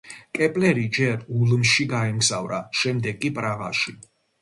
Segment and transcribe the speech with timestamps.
[0.37, 4.01] კეპლერი ჯერ ულმში გაემგზავრა, შემდეგ კი პრაღაში.